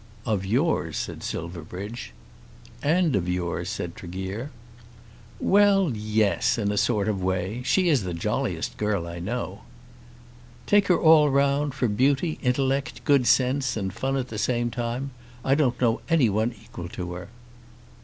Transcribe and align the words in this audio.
"Of 0.25 0.43
yours," 0.47 0.97
said 0.97 1.21
Silverbridge. 1.21 2.11
"And 2.81 3.15
of 3.15 3.29
yours," 3.29 3.69
said 3.69 3.93
Tregear. 3.95 4.49
"Well, 5.39 5.91
yes; 5.95 6.57
in 6.57 6.71
a 6.71 6.75
sort 6.77 7.07
of 7.07 7.21
way. 7.21 7.61
She 7.63 7.87
is 7.87 8.01
the 8.01 8.15
jolliest 8.15 8.77
girl 8.77 9.05
I 9.05 9.19
know." 9.19 9.61
"Take 10.65 10.87
her 10.87 10.97
all 10.99 11.29
round, 11.29 11.75
for 11.75 11.87
beauty, 11.87 12.39
intellect, 12.41 13.05
good 13.05 13.27
sense, 13.27 13.77
and 13.77 13.93
fun 13.93 14.17
at 14.17 14.29
the 14.29 14.39
same 14.39 14.71
time, 14.71 15.11
I 15.45 15.53
don't 15.53 15.79
know 15.79 16.01
any 16.09 16.31
one 16.31 16.51
equal 16.59 16.89
to 16.89 17.13
her." 17.13 17.27